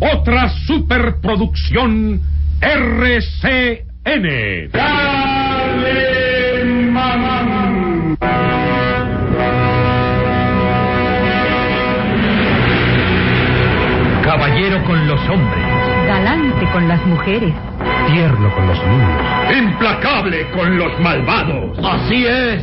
Otra 0.00 0.48
superproducción 0.66 2.20
RCN. 2.60 4.70
¡Dale, 4.72 6.64
mamá! 6.92 8.14
Caballero 14.22 14.84
con 14.84 15.08
los 15.08 15.20
hombres. 15.28 15.64
Galante 16.06 16.64
con 16.72 16.86
las 16.86 17.04
mujeres. 17.06 17.52
Tierno 18.08 18.54
con 18.54 18.68
los 18.68 18.78
niños. 18.86 19.58
Implacable 19.58 20.46
con 20.50 20.78
los 20.78 21.00
malvados. 21.00 21.76
Así 21.82 22.24
es. 22.24 22.62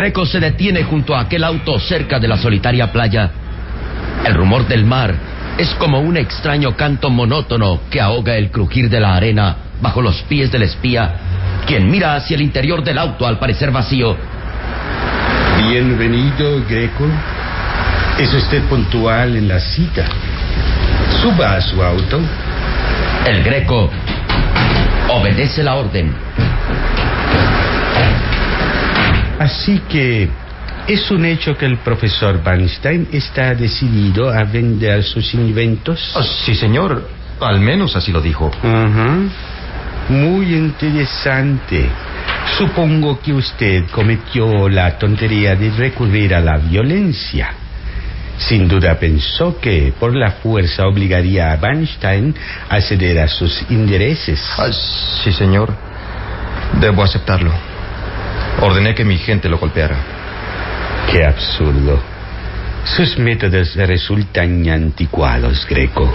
Greco 0.00 0.24
se 0.24 0.40
detiene 0.40 0.82
junto 0.82 1.14
a 1.14 1.20
aquel 1.20 1.44
auto 1.44 1.78
cerca 1.78 2.18
de 2.18 2.26
la 2.26 2.38
solitaria 2.38 2.90
playa. 2.90 3.30
El 4.24 4.32
rumor 4.32 4.66
del 4.66 4.86
mar 4.86 5.14
es 5.58 5.74
como 5.74 6.00
un 6.00 6.16
extraño 6.16 6.74
canto 6.74 7.10
monótono 7.10 7.82
que 7.90 8.00
ahoga 8.00 8.34
el 8.36 8.50
crujir 8.50 8.88
de 8.88 8.98
la 8.98 9.14
arena 9.14 9.56
bajo 9.82 10.00
los 10.00 10.22
pies 10.22 10.50
del 10.50 10.62
espía, 10.62 11.16
quien 11.66 11.90
mira 11.90 12.16
hacia 12.16 12.34
el 12.34 12.40
interior 12.40 12.82
del 12.82 12.96
auto 12.96 13.26
al 13.26 13.38
parecer 13.38 13.72
vacío. 13.72 14.16
Bienvenido, 15.68 16.64
Greco. 16.66 17.04
Es 18.18 18.32
usted 18.32 18.62
puntual 18.70 19.36
en 19.36 19.48
la 19.48 19.60
cita. 19.60 20.06
Suba 21.20 21.56
a 21.56 21.60
su 21.60 21.82
auto. 21.82 22.18
El 23.26 23.42
Greco 23.42 23.90
obedece 25.10 25.62
la 25.62 25.74
orden. 25.74 26.10
Así 29.40 29.80
que 29.88 30.28
es 30.86 31.10
un 31.10 31.24
hecho 31.24 31.56
que 31.56 31.64
el 31.64 31.78
profesor 31.78 32.44
Bernstein 32.44 33.08
está 33.10 33.54
decidido 33.54 34.28
a 34.28 34.44
vender 34.44 35.02
sus 35.02 35.32
inventos. 35.32 36.12
Ah, 36.14 36.22
sí, 36.44 36.54
señor. 36.54 37.08
Al 37.40 37.58
menos 37.58 37.96
así 37.96 38.12
lo 38.12 38.20
dijo. 38.20 38.50
Muy 40.10 40.54
interesante. 40.54 41.88
Supongo 42.58 43.18
que 43.18 43.32
usted 43.32 43.84
cometió 43.90 44.68
la 44.68 44.98
tontería 44.98 45.56
de 45.56 45.70
recurrir 45.70 46.34
a 46.34 46.40
la 46.40 46.58
violencia. 46.58 47.54
Sin 48.36 48.68
duda 48.68 48.98
pensó 48.98 49.58
que 49.58 49.94
por 49.98 50.14
la 50.14 50.32
fuerza 50.32 50.86
obligaría 50.86 51.52
a 51.52 51.56
Bernstein 51.56 52.34
a 52.68 52.78
ceder 52.82 53.20
a 53.20 53.28
sus 53.28 53.64
intereses. 53.70 54.38
Ah, 54.58 54.68
sí, 54.70 55.32
señor. 55.32 55.74
Debo 56.78 57.02
aceptarlo. 57.02 57.69
Ordené 58.60 58.94
que 58.94 59.04
mi 59.04 59.18
gente 59.18 59.48
lo 59.48 59.58
golpeara. 59.58 59.96
Qué 61.10 61.24
absurdo. 61.24 62.00
Sus 62.84 63.18
métodos 63.18 63.74
resultan 63.76 64.68
anticuados, 64.68 65.66
Greco. 65.68 66.12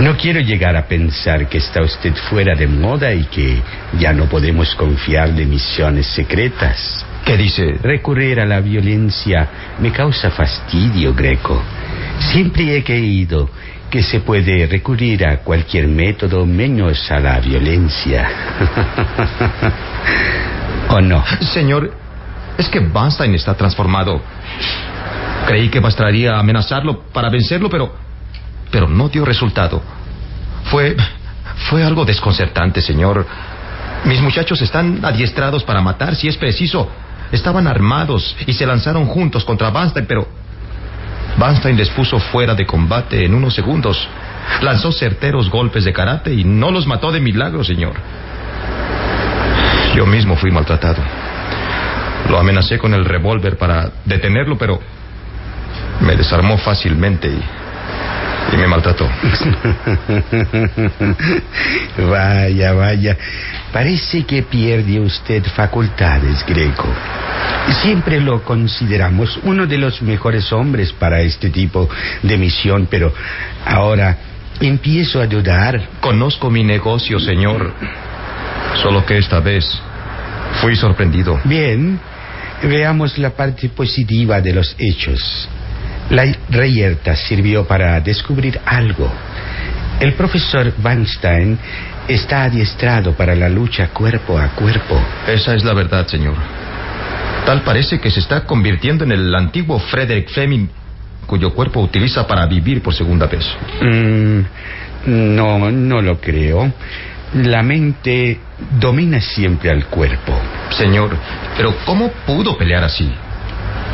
No 0.00 0.16
quiero 0.16 0.40
llegar 0.40 0.76
a 0.76 0.86
pensar 0.86 1.48
que 1.48 1.58
está 1.58 1.80
usted 1.80 2.14
fuera 2.28 2.54
de 2.54 2.66
moda 2.66 3.14
y 3.14 3.24
que 3.24 3.62
ya 3.98 4.12
no 4.12 4.26
podemos 4.26 4.74
confiar 4.74 5.32
de 5.32 5.46
misiones 5.46 6.06
secretas. 6.08 7.04
¿Qué 7.24 7.36
dice? 7.36 7.78
Recurrir 7.82 8.40
a 8.40 8.46
la 8.46 8.60
violencia 8.60 9.48
me 9.80 9.90
causa 9.92 10.30
fastidio, 10.30 11.14
Greco. 11.14 11.62
Siempre 12.32 12.76
he 12.76 12.84
creído 12.84 13.48
que 13.90 14.02
se 14.02 14.20
puede 14.20 14.66
recurrir 14.66 15.26
a 15.26 15.38
cualquier 15.38 15.88
método 15.88 16.44
menos 16.44 17.10
a 17.10 17.18
la 17.18 17.40
violencia. 17.40 18.28
¿O 20.88 21.00
no? 21.00 21.24
Señor, 21.40 21.92
es 22.58 22.68
que 22.68 22.80
Bernstein 22.80 23.34
está 23.34 23.54
transformado. 23.54 24.20
Creí 25.46 25.68
que 25.68 25.80
bastaría 25.80 26.38
amenazarlo 26.38 27.02
para 27.12 27.28
vencerlo, 27.28 27.68
pero. 27.68 27.94
pero 28.70 28.88
no 28.88 29.08
dio 29.08 29.24
resultado. 29.24 29.82
Fue. 30.64 30.96
fue 31.70 31.84
algo 31.84 32.04
desconcertante, 32.04 32.80
señor. 32.80 33.26
Mis 34.04 34.20
muchachos 34.20 34.60
están 34.62 35.04
adiestrados 35.04 35.64
para 35.64 35.80
matar 35.80 36.14
si 36.14 36.28
es 36.28 36.36
preciso. 36.36 36.88
Estaban 37.32 37.66
armados 37.66 38.36
y 38.46 38.52
se 38.52 38.66
lanzaron 38.66 39.06
juntos 39.06 39.44
contra 39.44 39.70
Bernstein, 39.70 40.06
pero. 40.06 40.26
Bernstein 41.38 41.76
les 41.76 41.90
puso 41.90 42.18
fuera 42.18 42.54
de 42.54 42.66
combate 42.66 43.24
en 43.24 43.34
unos 43.34 43.54
segundos. 43.54 44.08
Lanzó 44.62 44.90
certeros 44.92 45.50
golpes 45.50 45.84
de 45.84 45.92
karate 45.92 46.32
y 46.32 46.44
no 46.44 46.70
los 46.70 46.86
mató 46.86 47.12
de 47.12 47.20
milagro, 47.20 47.62
señor. 47.62 47.94
Yo 49.96 50.06
mismo 50.06 50.36
fui 50.36 50.50
maltratado. 50.50 51.02
Lo 52.28 52.38
amenacé 52.38 52.78
con 52.78 52.94
el 52.94 53.04
revólver 53.04 53.56
para 53.56 53.90
detenerlo, 54.04 54.58
pero 54.58 54.78
me 56.00 56.14
desarmó 56.14 56.58
fácilmente 56.58 57.28
y 57.28 57.42
y 58.52 58.56
me 58.56 58.66
maltrató. 58.66 59.08
vaya, 62.08 62.72
vaya. 62.72 63.16
Parece 63.72 64.24
que 64.24 64.42
pierde 64.42 65.00
usted 65.00 65.44
facultades, 65.44 66.44
Greco. 66.46 66.86
Siempre 67.82 68.20
lo 68.20 68.42
consideramos 68.42 69.38
uno 69.42 69.66
de 69.66 69.78
los 69.78 70.02
mejores 70.02 70.52
hombres 70.52 70.92
para 70.92 71.20
este 71.20 71.50
tipo 71.50 71.88
de 72.22 72.38
misión, 72.38 72.86
pero 72.90 73.12
ahora 73.64 74.16
empiezo 74.60 75.20
a 75.20 75.26
dudar. 75.26 75.88
Conozco 76.00 76.50
mi 76.50 76.62
negocio, 76.62 77.18
señor. 77.18 77.74
Solo 78.82 79.04
que 79.04 79.18
esta 79.18 79.40
vez 79.40 79.64
fui 80.60 80.76
sorprendido. 80.76 81.40
Bien, 81.44 81.98
veamos 82.62 83.18
la 83.18 83.30
parte 83.30 83.68
positiva 83.68 84.40
de 84.40 84.52
los 84.52 84.74
hechos. 84.78 85.48
La 86.10 86.24
reyerta 86.50 87.16
sirvió 87.16 87.66
para 87.66 88.00
descubrir 88.00 88.60
algo. 88.64 89.10
El 90.00 90.12
profesor 90.12 90.72
Weinstein 90.82 91.58
está 92.06 92.44
adiestrado 92.44 93.12
para 93.12 93.34
la 93.34 93.48
lucha 93.48 93.88
cuerpo 93.88 94.38
a 94.38 94.48
cuerpo. 94.48 95.00
Esa 95.26 95.54
es 95.54 95.64
la 95.64 95.74
verdad, 95.74 96.06
señor. 96.06 96.34
Tal 97.44 97.62
parece 97.62 97.98
que 98.00 98.10
se 98.10 98.20
está 98.20 98.44
convirtiendo 98.44 99.04
en 99.04 99.12
el 99.12 99.34
antiguo 99.34 99.78
Frederick 99.78 100.28
Fleming, 100.30 100.66
cuyo 101.26 101.52
cuerpo 101.54 101.80
utiliza 101.80 102.26
para 102.26 102.46
vivir 102.46 102.82
por 102.82 102.94
segunda 102.94 103.26
vez. 103.26 103.44
Mm, 103.80 104.40
no, 105.06 105.70
no 105.70 106.02
lo 106.02 106.20
creo. 106.20 106.72
La 107.34 107.62
mente 107.62 108.38
domina 108.80 109.20
siempre 109.20 109.70
al 109.70 109.86
cuerpo. 109.86 110.32
Señor, 110.70 111.16
pero 111.56 111.74
¿cómo 111.84 112.10
pudo 112.26 112.56
pelear 112.56 112.84
así? 112.84 113.12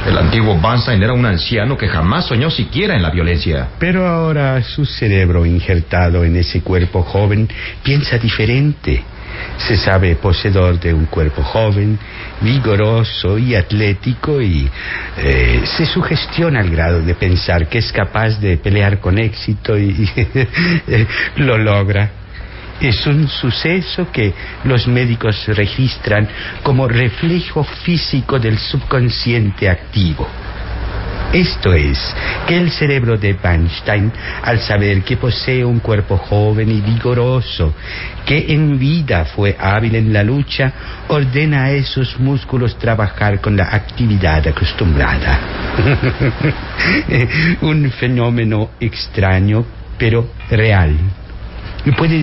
El 0.07 0.19
antiguo 0.19 0.59
Banstein 0.59 1.01
era 1.03 1.13
un 1.13 1.25
anciano 1.25 1.77
que 1.77 1.87
jamás 1.87 2.27
soñó 2.27 2.51
siquiera 2.51 2.97
en 2.97 3.03
la 3.03 3.11
violencia. 3.11 3.69
Pero 3.79 4.07
ahora 4.07 4.61
su 4.63 4.85
cerebro 4.85 5.47
injertado 5.47 6.25
en 6.25 6.37
ese 6.37 6.61
cuerpo 6.61 7.03
joven 7.03 7.49
piensa 7.85 8.19
diferente. 8.19 9.05
Se 9.59 9.77
sabe 9.77 10.17
poseedor 10.17 10.79
de 10.79 10.93
un 10.93 11.07
cuerpo 11.07 11.43
joven, 11.43 11.99
vigoroso 12.41 13.39
y 13.39 13.55
atlético 13.55 14.41
y 14.41 14.69
eh, 15.19 15.63
se 15.65 15.87
sugestiona 15.87 16.61
al 16.61 16.71
grado 16.71 17.01
de 17.01 17.15
pensar 17.15 17.69
que 17.69 17.79
es 17.79 17.93
capaz 17.93 18.41
de 18.41 18.57
pelear 18.57 18.99
con 19.01 19.19
éxito 19.19 19.79
y 19.79 20.09
lo 21.37 21.59
logra. 21.59 22.22
Es 22.83 23.07
un 23.07 23.29
suceso 23.29 24.11
que 24.11 24.35
los 24.65 24.89
médicos 24.89 25.47
registran 25.47 26.29
como 26.65 26.89
reflejo 26.89 27.63
físico 27.63 28.41
del 28.41 28.59
subconsciente 28.59 29.71
activo. 29.71 30.29
Esto 31.33 31.73
es, 31.73 31.99
que 32.47 32.59
el 32.59 32.73
cerebro 32.73 33.17
de 33.17 33.35
Weinstein, 33.43 34.13
al 34.43 34.59
saber 34.59 35.03
que 35.03 35.17
posee 35.17 35.65
un 35.65 35.79
cuerpo 35.79 36.19
joven 36.19 36.71
y 36.71 36.81
vigoroso, 36.81 37.73
que 38.27 38.53
en 38.53 38.79
vida 38.79 39.25
fue 39.27 39.57
hábil 39.59 39.95
en 39.95 40.13
la 40.13 40.25
lucha, 40.25 40.73
ordena 41.09 41.65
a 41.67 41.71
esos 41.71 42.19
músculos 42.19 42.77
trabajar 42.79 43.41
con 43.41 43.57
la 43.57 43.65
actividad 43.65 44.47
acostumbrada. 44.49 45.39
un 47.63 47.91
fenómeno 47.93 48.71
extraño, 48.81 49.65
pero 49.97 50.33
real. 50.51 50.97
Puede 51.97 52.23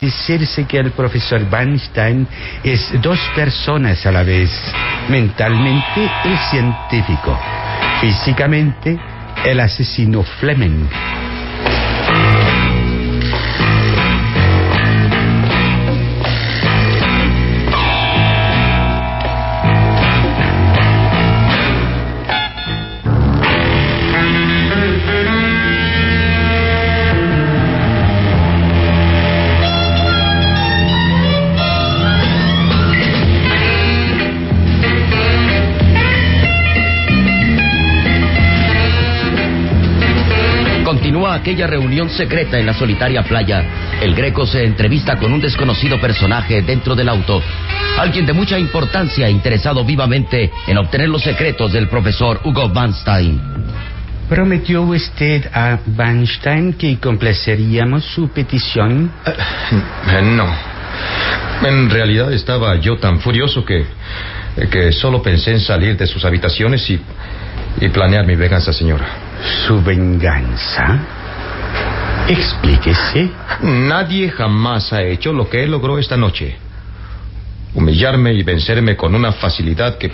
Decirse 0.00 0.64
que 0.64 0.78
el 0.78 0.92
profesor 0.92 1.46
Weinstein 1.52 2.26
es 2.64 2.90
dos 3.02 3.18
personas 3.34 4.04
a 4.06 4.12
la 4.12 4.22
vez. 4.22 4.50
Mentalmente 5.08 6.10
el 6.24 6.38
científico, 6.50 7.38
físicamente 8.00 8.98
el 9.44 9.60
asesino 9.60 10.22
Fleming. 10.22 10.88
Aquella 41.40 41.66
reunión 41.66 42.10
secreta 42.10 42.58
en 42.58 42.66
la 42.66 42.74
solitaria 42.74 43.22
playa. 43.22 43.64
El 44.00 44.14
greco 44.14 44.46
se 44.46 44.62
entrevista 44.62 45.16
con 45.16 45.32
un 45.32 45.40
desconocido 45.40 45.98
personaje 45.98 46.60
dentro 46.62 46.94
del 46.94 47.08
auto. 47.08 47.42
Alguien 47.98 48.26
de 48.26 48.34
mucha 48.34 48.58
importancia 48.58 49.28
interesado 49.28 49.84
vivamente 49.84 50.50
en 50.66 50.78
obtener 50.78 51.08
los 51.08 51.22
secretos 51.22 51.72
del 51.72 51.88
profesor 51.88 52.40
Hugo 52.44 52.68
Van 52.68 52.92
Stein. 52.92 53.40
¿Prometió 54.28 54.82
usted 54.82 55.46
a 55.52 55.78
Weinstein 55.96 56.74
que 56.74 56.98
complaceríamos 56.98 58.04
su 58.04 58.28
petición? 58.28 59.10
Eh, 59.26 60.22
no. 60.22 60.46
En 61.66 61.90
realidad 61.90 62.32
estaba 62.32 62.76
yo 62.76 62.98
tan 62.98 63.18
furioso 63.18 63.64
que, 63.64 63.86
que 64.70 64.92
solo 64.92 65.22
pensé 65.22 65.52
en 65.52 65.60
salir 65.60 65.96
de 65.96 66.06
sus 66.06 66.24
habitaciones 66.24 66.88
y, 66.90 67.00
y 67.80 67.88
planear 67.88 68.26
mi 68.26 68.36
venganza, 68.36 68.72
señora. 68.72 69.08
¿Su 69.66 69.82
venganza? 69.82 71.19
Explíquese. 72.28 73.30
Nadie 73.62 74.30
jamás 74.30 74.92
ha 74.92 75.02
hecho 75.02 75.32
lo 75.32 75.48
que 75.48 75.64
él 75.64 75.70
logró 75.70 75.98
esta 75.98 76.16
noche. 76.16 76.56
Humillarme 77.74 78.32
y 78.34 78.42
vencerme 78.42 78.96
con 78.96 79.14
una 79.14 79.32
facilidad 79.32 79.98
que, 79.98 80.10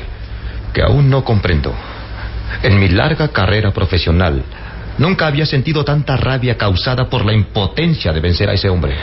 que 0.72 0.82
aún 0.82 1.08
no 1.08 1.25
comprendo. 1.25 1.75
En 2.62 2.78
mi 2.78 2.88
larga 2.88 3.28
carrera 3.28 3.72
profesional, 3.72 4.42
nunca 4.98 5.26
había 5.26 5.46
sentido 5.46 5.84
tanta 5.84 6.16
rabia 6.16 6.56
causada 6.56 7.08
por 7.08 7.25
la 7.25 7.32
impotencia 7.32 8.12
de 8.12 8.20
vencer 8.20 8.48
a 8.48 8.54
ese 8.54 8.68
hombre. 8.68 8.96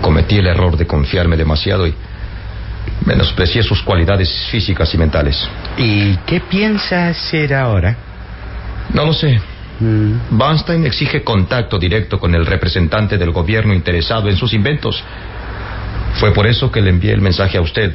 Cometí 0.00 0.38
el 0.38 0.46
error 0.46 0.76
de 0.76 0.86
confiarme 0.86 1.36
demasiado 1.36 1.86
y 1.86 1.94
menosprecié 3.04 3.62
sus 3.62 3.82
cualidades 3.82 4.48
físicas 4.50 4.92
y 4.94 4.98
mentales. 4.98 5.48
¿Y 5.76 6.16
qué 6.26 6.40
piensa 6.40 7.08
hacer 7.08 7.54
ahora? 7.54 7.96
No 8.92 9.04
lo 9.04 9.12
sé. 9.12 9.40
Bernstein 9.78 10.86
exige 10.86 11.22
contacto 11.22 11.78
directo 11.78 12.18
con 12.18 12.34
el 12.34 12.46
representante 12.46 13.18
del 13.18 13.30
gobierno 13.30 13.74
interesado 13.74 14.28
en 14.28 14.36
sus 14.36 14.52
inventos. 14.54 15.02
Fue 16.14 16.32
por 16.32 16.46
eso 16.46 16.70
que 16.70 16.80
le 16.80 16.90
envié 16.90 17.12
el 17.12 17.20
mensaje 17.20 17.58
a 17.58 17.60
usted, 17.60 17.94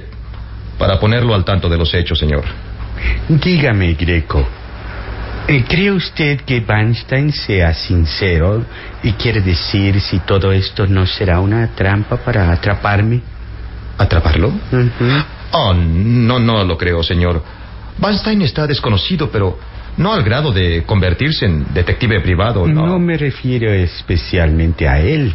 para 0.77 0.99
ponerlo 0.99 1.33
al 1.33 1.43
tanto 1.43 1.69
de 1.69 1.77
los 1.77 1.93
hechos, 1.93 2.19
señor. 2.19 2.43
Dígame, 3.27 3.93
Greco. 3.93 4.47
Eh, 5.47 5.63
¿Cree 5.67 5.91
usted 5.91 6.41
que 6.41 6.63
Weinstein 6.67 7.31
sea 7.31 7.73
sincero 7.73 8.63
y 9.01 9.13
quiere 9.13 9.41
decir 9.41 9.99
si 9.99 10.19
todo 10.19 10.51
esto 10.51 10.85
no 10.85 11.07
será 11.07 11.39
una 11.39 11.67
trampa 11.75 12.17
para 12.17 12.51
atraparme? 12.51 13.21
¿Atraparlo? 13.97 14.53
Oh, 15.51 15.73
no, 15.73 16.39
no 16.39 16.63
lo 16.63 16.77
creo, 16.77 17.01
señor. 17.03 17.43
Weinstein 17.99 18.43
está 18.43 18.67
desconocido, 18.67 19.31
pero 19.31 19.57
no 19.97 20.13
al 20.13 20.23
grado 20.23 20.51
de 20.51 20.83
convertirse 20.83 21.45
en 21.45 21.73
detective 21.73 22.21
privado, 22.21 22.67
¿no? 22.67 22.85
No 22.85 22.99
me 22.99 23.17
refiero 23.17 23.71
especialmente 23.71 24.87
a 24.87 24.99
él. 24.99 25.33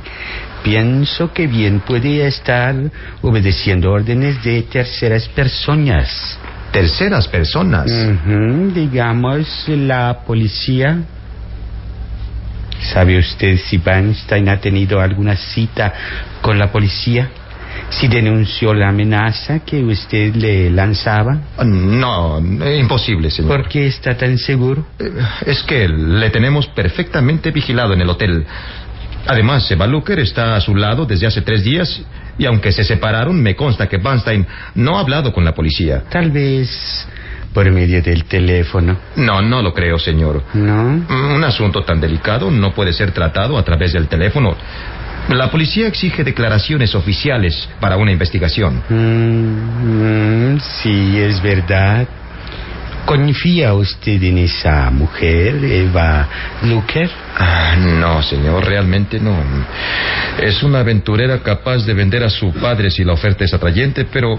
Pienso 0.62 1.32
que 1.32 1.46
bien 1.46 1.80
puede 1.80 2.26
estar 2.26 2.74
obedeciendo 3.22 3.92
órdenes 3.92 4.42
de 4.42 4.62
terceras 4.62 5.28
personas. 5.28 6.38
¿Terceras 6.72 7.28
personas? 7.28 7.90
Digamos, 8.74 9.64
la 9.68 10.20
policía. 10.26 10.98
¿Sabe 12.92 13.18
usted 13.18 13.56
si 13.58 13.78
Weinstein 13.78 14.48
ha 14.48 14.60
tenido 14.60 15.00
alguna 15.00 15.36
cita 15.36 15.92
con 16.42 16.58
la 16.58 16.70
policía? 16.70 17.30
¿Si 17.90 18.08
denunció 18.08 18.74
la 18.74 18.88
amenaza 18.88 19.60
que 19.60 19.82
usted 19.82 20.34
le 20.34 20.70
lanzaba? 20.70 21.38
No, 21.64 22.38
imposible, 22.40 23.30
señor. 23.30 23.50
¿Por 23.50 23.68
qué 23.68 23.86
está 23.86 24.16
tan 24.16 24.38
seguro? 24.38 24.86
Eh, 24.98 25.10
Es 25.46 25.62
que 25.62 25.88
le 25.88 26.30
tenemos 26.30 26.66
perfectamente 26.68 27.50
vigilado 27.50 27.94
en 27.94 28.00
el 28.00 28.08
hotel. 28.10 28.44
Además, 29.26 29.70
Eva 29.70 29.86
Luker 29.86 30.18
está 30.20 30.56
a 30.56 30.60
su 30.60 30.74
lado 30.74 31.04
desde 31.04 31.26
hace 31.26 31.42
tres 31.42 31.64
días 31.64 32.02
y 32.38 32.44
aunque 32.46 32.70
se 32.72 32.84
separaron, 32.84 33.42
me 33.42 33.56
consta 33.56 33.88
que 33.88 33.96
Weinstein 33.96 34.46
no 34.74 34.96
ha 34.98 35.00
hablado 35.00 35.32
con 35.32 35.44
la 35.44 35.52
policía. 35.54 36.04
Tal 36.10 36.30
vez 36.30 37.08
por 37.52 37.70
medio 37.70 38.02
del 38.02 38.24
teléfono. 38.24 38.98
No, 39.16 39.40
no 39.40 39.62
lo 39.62 39.72
creo, 39.72 39.98
señor. 39.98 40.42
¿No? 40.52 41.02
Un 41.08 41.42
asunto 41.42 41.82
tan 41.84 42.00
delicado 42.00 42.50
no 42.50 42.72
puede 42.74 42.92
ser 42.92 43.12
tratado 43.12 43.56
a 43.56 43.64
través 43.64 43.94
del 43.94 44.08
teléfono. 44.08 44.54
La 45.28 45.50
policía 45.50 45.88
exige 45.88 46.22
declaraciones 46.22 46.94
oficiales 46.94 47.68
para 47.80 47.96
una 47.96 48.12
investigación. 48.12 48.82
Mm, 48.88 50.54
mm, 50.54 50.60
sí, 50.60 51.18
es 51.18 51.42
verdad. 51.42 52.06
¿Confía 53.04 53.74
usted 53.74 54.22
en 54.22 54.38
esa 54.38 54.90
mujer, 54.90 55.64
Eva 55.64 56.28
Luker? 56.62 57.08
Ah, 57.38 57.76
no, 57.76 58.22
señor, 58.22 58.64
realmente 58.64 59.18
no. 59.20 59.36
Es 60.40 60.62
una 60.62 60.80
aventurera 60.80 61.40
capaz 61.40 61.84
de 61.86 61.94
vender 61.94 62.24
a 62.24 62.30
su 62.30 62.52
padre 62.52 62.90
si 62.90 63.04
la 63.04 63.12
oferta 63.12 63.44
es 63.44 63.54
atrayente, 63.54 64.04
pero 64.04 64.38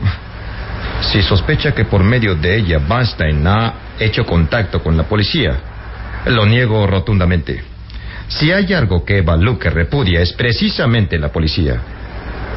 si 1.01 1.21
sospecha 1.21 1.73
que 1.73 1.85
por 1.85 2.03
medio 2.03 2.35
de 2.35 2.57
ella 2.57 2.79
Weinstein 2.89 3.45
ha 3.47 3.73
hecho 3.99 4.25
contacto 4.25 4.81
con 4.81 4.97
la 4.97 5.03
policía, 5.03 5.55
lo 6.25 6.45
niego 6.45 6.87
rotundamente. 6.87 7.76
Si 8.29 8.51
hay 8.51 8.73
algo 8.73 9.05
que 9.05 9.19
Eva 9.19 9.37
Luker 9.37 9.73
repudia 9.73 10.21
es 10.21 10.33
precisamente 10.33 11.17
la 11.17 11.29
policía. 11.29 11.81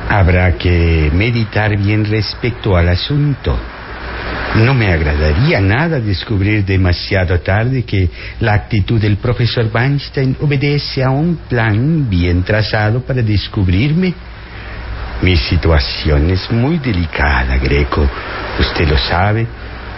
Habrá 0.09 0.59
que 0.59 1.11
meditar 1.15 1.77
bien 1.77 2.05
respecto 2.05 2.77
al 2.77 2.89
asunto. 2.89 3.57
No 4.57 4.75
me 4.75 4.93
agradaría 4.93 5.61
nada 5.61 6.01
descubrir 6.01 6.65
demasiado 6.65 7.39
tarde 7.39 7.85
que 7.85 8.11
la 8.41 8.55
actitud 8.55 9.01
del 9.01 9.17
profesor 9.19 9.71
Weinstein 9.73 10.37
obedece 10.41 11.05
a 11.05 11.11
un 11.11 11.37
plan 11.49 12.11
bien 12.11 12.43
trazado 12.43 13.01
para 13.01 13.23
descubrirme. 13.23 14.13
Mi 15.23 15.37
situación 15.37 16.31
es 16.31 16.51
muy 16.51 16.79
delicada, 16.79 17.57
Greco. 17.59 18.09
Usted 18.59 18.89
lo 18.89 18.99
sabe. 18.99 19.47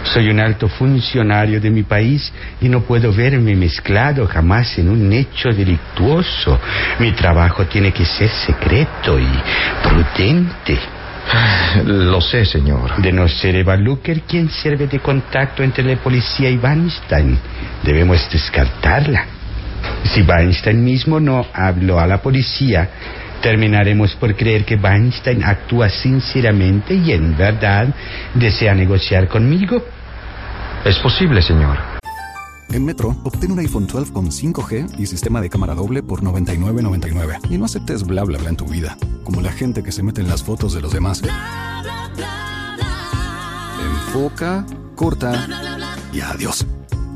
Soy 0.03 0.29
un 0.29 0.39
alto 0.39 0.67
funcionario 0.67 1.59
de 1.61 1.69
mi 1.69 1.83
país 1.83 2.31
y 2.61 2.69
no 2.69 2.81
puedo 2.81 3.11
verme 3.13 3.55
mezclado 3.55 4.27
jamás 4.27 4.77
en 4.77 4.89
un 4.89 5.11
hecho 5.13 5.49
delictuoso. 5.49 6.59
Mi 6.99 7.11
trabajo 7.13 7.65
tiene 7.65 7.91
que 7.91 8.05
ser 8.05 8.29
secreto 8.29 9.19
y 9.19 9.27
prudente. 9.81 10.77
Lo 11.85 12.21
sé, 12.21 12.45
señor. 12.45 13.01
De 13.01 13.11
no 13.11 13.27
ser 13.27 13.55
Eva 13.55 13.75
Luker, 13.77 14.21
¿quién 14.21 14.49
sirve 14.49 14.87
de 14.87 14.99
contacto 14.99 15.63
entre 15.63 15.83
la 15.83 15.95
policía 16.01 16.49
y 16.49 16.57
Weinstein? 16.57 17.37
Debemos 17.83 18.29
descartarla. 18.31 19.25
Si 20.03 20.21
Weinstein 20.21 20.83
mismo 20.83 21.19
no 21.19 21.45
habló 21.53 21.99
a 21.99 22.07
la 22.07 22.21
policía, 22.21 22.89
terminaremos 23.43 24.15
por 24.15 24.35
creer 24.35 24.65
que 24.65 24.75
Weinstein 24.75 25.43
actúa 25.43 25.89
sinceramente 25.89 26.95
y 26.95 27.11
en 27.11 27.37
verdad 27.37 27.93
desea 28.33 28.73
negociar 28.73 29.27
conmigo. 29.27 29.83
Es 30.85 30.97
posible, 30.99 31.41
señor. 31.41 31.77
En 32.71 32.83
Metro, 32.83 33.15
obtén 33.23 33.51
un 33.51 33.59
iPhone 33.59 33.85
12 33.85 34.11
con 34.11 34.31
5G 34.31 34.97
y 34.97 35.05
sistema 35.05 35.41
de 35.41 35.49
cámara 35.49 35.75
doble 35.75 36.01
por 36.01 36.23
$99.99. 36.23 37.51
Y 37.51 37.57
no 37.59 37.65
aceptes 37.65 38.03
bla 38.03 38.23
bla 38.23 38.39
bla 38.39 38.49
en 38.49 38.55
tu 38.55 38.65
vida, 38.65 38.97
como 39.23 39.41
la 39.41 39.51
gente 39.51 39.83
que 39.83 39.91
se 39.91 40.01
mete 40.01 40.21
en 40.21 40.29
las 40.29 40.41
fotos 40.41 40.73
de 40.73 40.81
los 40.81 40.91
demás. 40.91 41.21
Enfoca, 44.07 44.65
corta 44.95 45.47
y 46.11 46.21
adiós. 46.21 46.65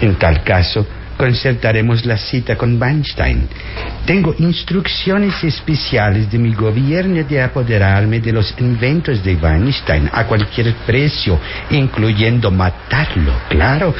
en 0.00 0.14
tal 0.16 0.42
caso, 0.42 0.86
concertaremos 1.16 2.04
la 2.04 2.16
cita 2.18 2.56
con 2.56 2.80
Weinstein. 2.80 3.48
Tengo 4.04 4.34
instrucciones 4.38 5.42
especiales 5.42 6.30
de 6.30 6.38
mi 6.38 6.52
gobierno 6.54 7.24
de 7.24 7.42
apoderarme 7.42 8.20
de 8.20 8.32
los 8.32 8.54
inventos 8.58 9.24
de 9.24 9.34
Weinstein 9.34 10.10
a 10.12 10.24
cualquier 10.24 10.74
precio, 10.86 11.38
incluyendo 11.70 12.50
matarlo, 12.50 13.32
claro, 13.48 13.94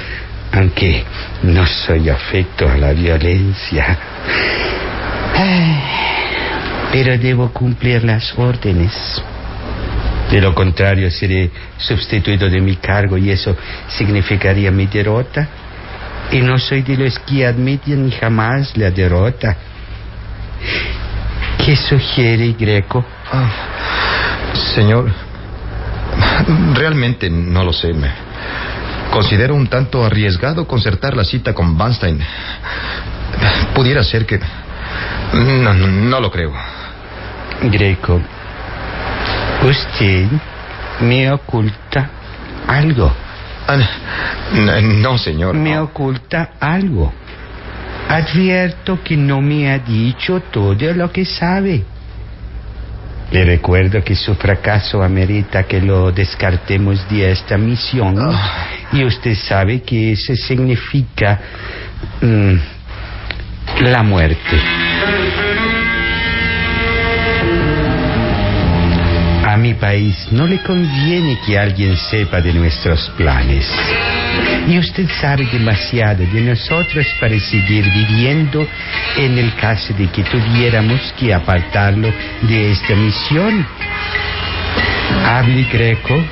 aunque 0.52 1.04
no 1.42 1.66
soy 1.66 2.08
afecto 2.08 2.68
a 2.68 2.76
la 2.76 2.92
violencia. 2.92 3.98
Pero 6.92 7.18
debo 7.18 7.52
cumplir 7.52 8.04
las 8.04 8.32
órdenes. 8.38 8.92
De 10.30 10.40
lo 10.40 10.54
contrario, 10.54 11.10
seré 11.10 11.50
sustituido 11.76 12.48
de 12.48 12.60
mi 12.60 12.76
cargo 12.76 13.16
y 13.16 13.30
eso 13.30 13.56
significaría 13.88 14.70
mi 14.70 14.86
derrota. 14.86 15.48
Y 16.32 16.40
no 16.40 16.58
soy 16.58 16.82
de 16.82 16.96
los 16.96 17.18
que 17.20 17.46
admiten 17.46 18.10
jamás 18.10 18.76
la 18.76 18.90
derrota. 18.90 19.56
¿Qué 21.64 21.76
sugiere 21.76 22.52
Greco? 22.52 23.04
Ah, 23.32 23.50
señor, 24.74 25.10
realmente 26.74 27.30
no 27.30 27.64
lo 27.64 27.72
sé. 27.72 27.92
Me 27.92 28.10
considero 29.10 29.54
un 29.54 29.66
tanto 29.66 30.04
arriesgado 30.04 30.66
concertar 30.66 31.16
la 31.16 31.24
cita 31.24 31.54
con 31.54 31.76
Banstein. 31.76 32.20
Pudiera 33.74 34.02
ser 34.02 34.26
que... 34.26 34.40
No, 35.32 35.74
no, 35.74 35.86
no 35.86 36.20
lo 36.20 36.30
creo. 36.30 36.52
Greco, 37.62 38.20
usted 39.62 40.26
me 41.00 41.30
oculta 41.32 42.10
algo. 42.68 43.12
Ah, 43.68 44.80
no, 44.80 45.18
señor. 45.18 45.54
Me 45.54 45.78
oculta 45.78 46.50
algo. 46.60 47.12
Advierto 48.08 49.02
que 49.02 49.16
no 49.16 49.40
me 49.40 49.70
ha 49.70 49.78
dicho 49.78 50.40
todo 50.40 50.92
lo 50.94 51.10
que 51.10 51.24
sabe. 51.24 51.82
Le 53.30 53.44
recuerdo 53.44 54.04
que 54.04 54.14
su 54.14 54.36
fracaso 54.36 55.02
amerita 55.02 55.64
que 55.64 55.80
lo 55.80 56.12
descartemos 56.12 57.08
de 57.10 57.32
esta 57.32 57.58
misión. 57.58 58.16
Ah. 58.20 58.68
Y 58.92 59.04
usted 59.04 59.34
sabe 59.34 59.82
que 59.82 60.12
eso 60.12 60.36
significa 60.36 61.40
mm, 62.20 62.54
la 63.80 64.02
muerte. 64.04 64.60
A 69.56 69.58
mi 69.58 69.72
país 69.72 70.28
no 70.32 70.46
le 70.46 70.58
conviene 70.58 71.38
que 71.46 71.58
alguien 71.58 71.96
sepa 71.96 72.42
de 72.42 72.52
nuestros 72.52 73.08
planes. 73.16 73.66
Y 74.68 74.78
usted 74.78 75.08
sabe 75.18 75.46
demasiado 75.46 76.26
de 76.26 76.42
nosotros 76.42 77.06
para 77.18 77.40
seguir 77.40 77.90
viviendo 77.90 78.68
en 79.16 79.38
el 79.38 79.54
caso 79.54 79.94
de 79.94 80.08
que 80.08 80.24
tuviéramos 80.24 81.00
que 81.18 81.32
apartarlo 81.32 82.12
de 82.42 82.72
esta 82.72 82.94
misión. 82.96 83.66
Hable 85.24 85.66
Greco. 85.72 86.22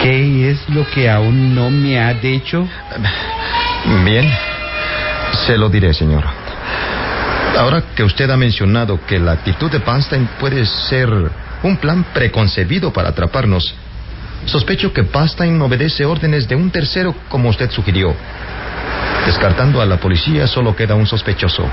¿Qué 0.00 0.52
es 0.52 0.60
lo 0.68 0.88
que 0.90 1.10
aún 1.10 1.56
no 1.56 1.70
me 1.70 1.98
ha 1.98 2.14
dicho? 2.14 2.68
Bien, 4.04 4.30
se 5.44 5.58
lo 5.58 5.68
diré, 5.68 5.92
señor. 5.92 6.22
Ahora 7.58 7.82
que 7.96 8.04
usted 8.04 8.30
ha 8.30 8.36
mencionado 8.36 9.04
que 9.04 9.18
la 9.18 9.32
actitud 9.32 9.72
de 9.72 9.80
Panstein 9.80 10.28
puede 10.38 10.64
ser 10.66 11.08
un 11.62 11.76
plan 11.76 12.04
preconcebido 12.12 12.92
para 12.92 13.10
atraparnos, 13.10 13.74
sospecho 14.46 14.92
que 14.92 15.04
Panstein 15.04 15.60
obedece 15.60 16.04
órdenes 16.04 16.48
de 16.48 16.54
un 16.54 16.70
tercero 16.70 17.14
como 17.28 17.48
usted 17.48 17.70
sugirió. 17.70 18.14
Descartando 19.26 19.80
a 19.80 19.86
la 19.86 19.98
policía, 19.98 20.46
solo 20.46 20.74
queda 20.74 20.94
un 20.94 21.06
sospechoso. 21.06 21.68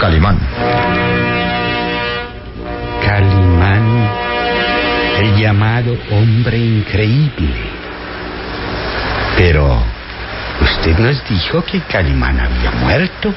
Calimán. 0.00 0.38
Calimán, 3.04 4.08
el 5.18 5.36
llamado 5.36 5.96
hombre 6.10 6.58
increíble. 6.58 7.54
Pero 9.36 9.82
usted 10.60 10.98
nos 10.98 11.28
dijo 11.28 11.64
que 11.64 11.80
Calimán 11.80 12.40
había 12.40 12.70
muerto, 12.72 13.32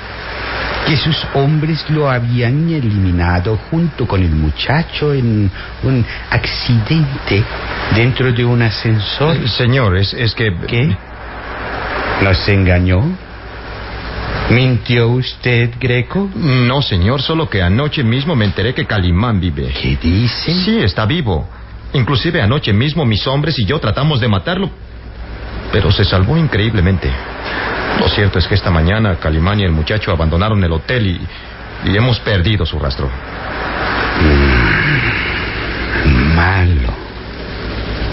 que 0.85 0.95
sus 0.97 1.25
hombres 1.33 1.85
lo 1.89 2.09
habían 2.09 2.69
eliminado 2.69 3.57
junto 3.69 4.07
con 4.07 4.21
el 4.21 4.31
muchacho 4.31 5.13
en 5.13 5.49
un 5.83 6.05
accidente 6.29 7.43
dentro 7.95 8.31
de 8.31 8.43
un 8.43 8.61
ascensor. 8.61 9.35
Eh, 9.35 9.47
señor, 9.47 9.97
es, 9.97 10.13
es 10.13 10.33
que... 10.33 10.55
¿Qué? 10.67 10.95
¿Nos 12.21 12.47
engañó? 12.49 13.01
¿Mintió 14.49 15.07
usted, 15.09 15.71
Greco? 15.79 16.29
No, 16.35 16.81
señor, 16.81 17.21
solo 17.21 17.49
que 17.49 17.61
anoche 17.61 18.03
mismo 18.03 18.35
me 18.35 18.45
enteré 18.45 18.73
que 18.73 18.85
Calimán 18.85 19.39
vive. 19.39 19.73
¿Qué 19.81 19.97
dice? 20.01 20.53
Sí, 20.53 20.79
está 20.79 21.05
vivo. 21.05 21.47
Inclusive 21.93 22.41
anoche 22.41 22.73
mismo 22.73 23.05
mis 23.05 23.25
hombres 23.27 23.57
y 23.59 23.65
yo 23.65 23.79
tratamos 23.79 24.19
de 24.19 24.27
matarlo, 24.27 24.69
pero 25.71 25.91
se 25.91 26.05
salvó 26.05 26.37
increíblemente. 26.37 27.09
Lo 28.01 28.09
cierto 28.09 28.39
es 28.39 28.47
que 28.47 28.55
esta 28.55 28.71
mañana 28.71 29.17
Calimán 29.17 29.59
y 29.59 29.63
el 29.63 29.71
muchacho 29.71 30.11
abandonaron 30.11 30.63
el 30.63 30.71
hotel 30.71 31.05
y, 31.05 31.21
y 31.87 31.95
hemos 31.95 32.19
perdido 32.21 32.65
su 32.65 32.79
rastro. 32.79 33.07
Mm, 36.07 36.35
malo. 36.35 36.89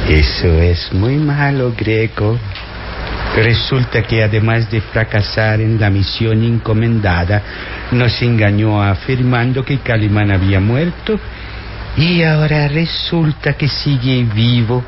Eso 0.06 0.48
es 0.60 0.92
muy 0.92 1.16
malo, 1.16 1.72
Greco. 1.74 2.38
Resulta 3.34 4.02
que 4.02 4.22
además 4.22 4.70
de 4.70 4.82
fracasar 4.82 5.62
en 5.62 5.80
la 5.80 5.88
misión 5.88 6.44
encomendada, 6.44 7.40
nos 7.90 8.20
engañó 8.20 8.82
afirmando 8.82 9.64
que 9.64 9.78
Calimán 9.78 10.30
había 10.30 10.60
muerto 10.60 11.18
y 11.96 12.22
ahora 12.24 12.68
resulta 12.68 13.54
que 13.54 13.68
sigue 13.68 14.22
vivo. 14.34 14.84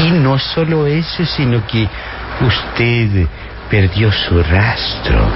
Y 0.00 0.10
no 0.10 0.36
solo 0.36 0.88
eso, 0.88 1.24
sino 1.24 1.64
que 1.64 1.86
usted 2.40 3.28
perdió 3.70 4.10
su 4.10 4.42
rastro. 4.42 5.28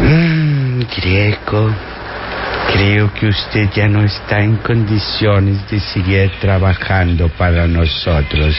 Mm, 0.00 0.80
Greco, 0.96 1.70
creo 2.72 3.12
que 3.12 3.26
usted 3.26 3.68
ya 3.74 3.88
no 3.88 4.04
está 4.04 4.40
en 4.40 4.56
condiciones 4.58 5.68
de 5.68 5.80
seguir 5.80 6.30
trabajando 6.40 7.28
para 7.30 7.66
nosotros. 7.66 8.56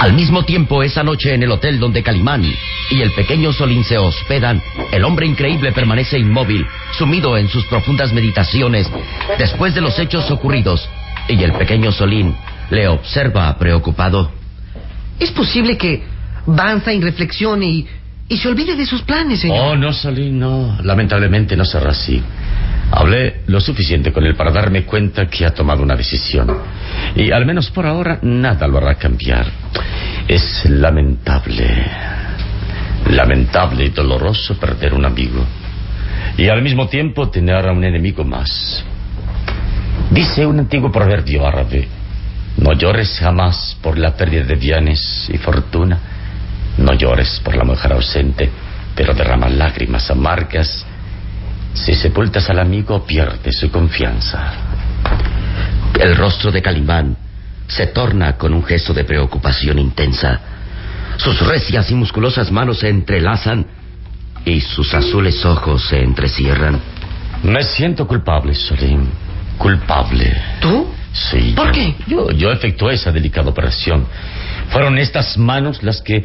Al 0.00 0.14
mismo 0.14 0.44
tiempo, 0.46 0.82
esa 0.82 1.02
noche 1.02 1.34
en 1.34 1.42
el 1.42 1.50
hotel 1.50 1.78
donde 1.78 2.02
Calimán 2.02 2.42
y 2.90 3.02
el 3.02 3.10
pequeño 3.10 3.52
Solín 3.52 3.84
se 3.84 3.98
hospedan, 3.98 4.62
el 4.92 5.04
hombre 5.04 5.26
increíble 5.26 5.72
permanece 5.72 6.18
inmóvil, 6.18 6.66
sumido 6.96 7.36
en 7.36 7.48
sus 7.48 7.66
profundas 7.66 8.10
meditaciones 8.10 8.90
después 9.38 9.74
de 9.74 9.82
los 9.82 9.98
hechos 9.98 10.30
ocurridos, 10.30 10.88
y 11.28 11.42
el 11.42 11.52
pequeño 11.52 11.92
Solín 11.92 12.34
le 12.70 12.88
observa 12.88 13.54
preocupado. 13.58 14.32
Es 15.18 15.30
posible 15.32 15.76
que 15.76 16.02
Banstein 16.46 17.02
reflexione 17.02 17.66
y, 17.66 17.86
y 18.26 18.38
se 18.38 18.48
olvide 18.48 18.76
de 18.76 18.86
sus 18.86 19.02
planes, 19.02 19.40
señor. 19.40 19.58
Oh, 19.60 19.76
no, 19.76 19.92
Solín, 19.92 20.38
no. 20.38 20.78
Lamentablemente 20.82 21.58
no 21.58 21.66
será 21.66 21.90
así. 21.90 22.22
Hablé 22.92 23.42
lo 23.46 23.60
suficiente 23.60 24.12
con 24.12 24.24
él 24.24 24.34
para 24.34 24.50
darme 24.50 24.84
cuenta 24.84 25.26
que 25.26 25.46
ha 25.46 25.54
tomado 25.54 25.82
una 25.82 25.94
decisión. 25.94 26.50
Y 27.14 27.30
al 27.30 27.46
menos 27.46 27.70
por 27.70 27.86
ahora 27.86 28.18
nada 28.22 28.66
lo 28.66 28.78
hará 28.78 28.96
cambiar. 28.96 29.46
Es 30.26 30.64
lamentable. 30.68 31.86
Lamentable 33.10 33.84
y 33.84 33.90
doloroso 33.90 34.58
perder 34.58 34.94
un 34.94 35.04
amigo. 35.04 35.44
Y 36.36 36.48
al 36.48 36.62
mismo 36.62 36.88
tiempo 36.88 37.30
tener 37.30 37.66
a 37.66 37.72
un 37.72 37.84
enemigo 37.84 38.24
más. 38.24 38.84
Dice 40.10 40.44
un 40.44 40.58
antiguo 40.58 40.90
proverbio 40.90 41.46
árabe. 41.46 41.86
No 42.56 42.72
llores 42.72 43.18
jamás 43.20 43.76
por 43.80 43.96
la 43.98 44.16
pérdida 44.16 44.44
de 44.44 44.56
bienes 44.56 45.30
y 45.32 45.38
fortuna. 45.38 45.98
No 46.78 46.94
llores 46.94 47.40
por 47.44 47.54
la 47.54 47.64
mujer 47.64 47.92
ausente, 47.92 48.50
pero 48.96 49.14
derrama 49.14 49.48
lágrimas 49.48 50.10
amargas. 50.10 50.84
Si 51.74 51.94
sepultas 51.94 52.48
al 52.50 52.58
amigo, 52.58 53.04
pierde 53.06 53.52
su 53.52 53.70
confianza. 53.70 54.52
El 55.98 56.16
rostro 56.16 56.50
de 56.50 56.62
Calimán 56.62 57.16
se 57.66 57.86
torna 57.88 58.36
con 58.36 58.52
un 58.54 58.64
gesto 58.64 58.92
de 58.92 59.04
preocupación 59.04 59.78
intensa. 59.78 60.40
Sus 61.16 61.40
recias 61.46 61.90
y 61.90 61.94
musculosas 61.94 62.50
manos 62.50 62.78
se 62.80 62.88
entrelazan 62.88 63.66
y 64.44 64.60
sus 64.60 64.92
azules 64.94 65.44
ojos 65.44 65.84
se 65.88 66.02
entrecierran. 66.02 66.80
Me 67.42 67.62
siento 67.62 68.06
culpable, 68.06 68.54
Solim. 68.54 69.06
Culpable. 69.58 70.34
¿Tú? 70.60 70.88
Sí. 71.12 71.52
¿Por 71.56 71.66
yo- 71.66 71.72
qué? 71.72 71.94
Yo, 72.06 72.30
yo 72.30 72.50
efectué 72.52 72.94
esa 72.94 73.12
delicada 73.12 73.50
operación. 73.50 74.06
Fueron 74.70 74.98
estas 74.98 75.36
manos 75.38 75.82
las 75.82 76.00
que... 76.02 76.24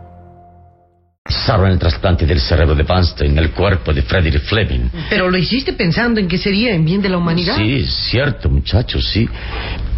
Realizaron 1.31 1.71
el 1.71 1.79
trasplante 1.79 2.25
del 2.25 2.41
cerebro 2.41 2.75
de 2.75 2.83
Bernstein 2.83 3.31
en 3.31 3.37
el 3.37 3.51
cuerpo 3.51 3.93
de 3.93 4.01
Frederick 4.01 4.43
Fleming. 4.43 4.89
Pero 5.09 5.31
lo 5.31 5.37
hiciste 5.37 5.71
pensando 5.71 6.19
en 6.19 6.27
que 6.27 6.37
sería 6.37 6.73
en 6.73 6.83
bien 6.83 7.01
de 7.01 7.07
la 7.07 7.17
humanidad. 7.17 7.55
Sí, 7.55 7.85
cierto, 7.85 8.49
muchachos, 8.49 9.07
sí. 9.07 9.29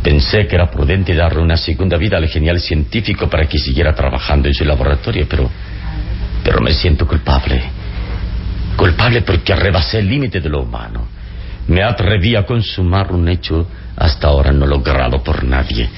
Pensé 0.03 0.45
que 0.45 0.55
era 0.55 0.69
prudente 0.69 1.15
darle 1.15 1.41
una 1.41 1.57
segunda 1.57 1.97
vida 1.97 2.17
al 2.17 2.27
genial 2.27 2.59
científico 2.59 3.27
para 3.31 3.47
que 3.47 3.57
siguiera 3.57 3.95
trabajando 3.95 4.47
en 4.47 4.53
su 4.53 4.63
laboratorio, 4.63 5.25
pero. 5.27 5.49
Pero 6.43 6.61
me 6.61 6.71
siento 6.71 7.07
culpable. 7.07 7.63
Culpable 8.77 9.23
porque 9.23 9.55
rebasé 9.55 9.99
el 9.99 10.09
límite 10.09 10.39
de 10.39 10.49
lo 10.49 10.61
humano. 10.61 11.07
Me 11.67 11.81
atreví 11.81 12.35
a 12.35 12.45
consumar 12.45 13.11
un 13.11 13.27
hecho 13.27 13.67
hasta 13.97 14.27
ahora 14.27 14.51
no 14.51 14.67
logrado 14.67 15.23
por 15.23 15.43
nadie. 15.43 15.89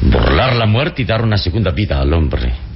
Burlar 0.00 0.56
la 0.56 0.64
muerte 0.64 1.02
y 1.02 1.04
dar 1.04 1.22
una 1.22 1.36
segunda 1.36 1.72
vida 1.72 2.00
al 2.00 2.10
hombre. 2.14 2.71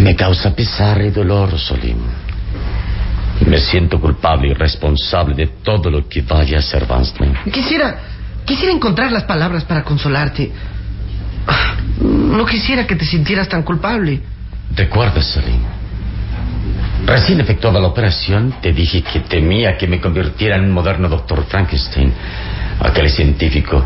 Me 0.00 0.16
causa 0.16 0.54
pesar 0.54 1.00
y 1.02 1.10
dolor, 1.10 1.58
Solim. 1.58 1.98
Me 3.46 3.58
siento 3.58 4.00
culpable 4.00 4.48
y 4.48 4.54
responsable 4.54 5.34
de 5.34 5.46
todo 5.62 5.90
lo 5.90 6.08
que 6.08 6.22
vaya 6.22 6.56
a 6.56 6.60
hacer 6.60 6.86
Bernstein. 6.86 7.34
Quisiera, 7.52 7.96
quisiera 8.44 8.72
encontrar 8.72 9.12
las 9.12 9.24
palabras 9.24 9.64
para 9.64 9.82
consolarte. 9.82 10.50
No 12.00 12.44
quisiera 12.46 12.86
que 12.86 12.96
te 12.96 13.04
sintieras 13.04 13.48
tan 13.48 13.62
culpable. 13.62 14.20
¿Recuerdas, 14.74 15.26
Salim? 15.26 15.60
Recién 17.06 17.40
efectuada 17.40 17.80
la 17.80 17.88
operación, 17.88 18.54
te 18.62 18.72
dije 18.72 19.02
que 19.02 19.20
temía 19.20 19.76
que 19.76 19.86
me 19.86 20.00
convirtiera 20.00 20.56
en 20.56 20.64
un 20.64 20.72
moderno 20.72 21.08
doctor 21.08 21.44
Frankenstein, 21.44 22.12
aquel 22.80 23.10
científico 23.10 23.84